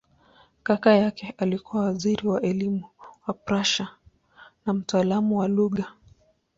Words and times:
Kaka 0.63 0.95
yake 0.95 1.33
alikuwa 1.37 1.83
waziri 1.85 2.27
wa 2.27 2.41
elimu 2.41 2.83
wa 3.27 3.33
Prussia 3.33 3.87
na 4.65 4.73
mtaalamu 4.73 5.37
wa 5.39 5.47
lugha. 5.47 5.85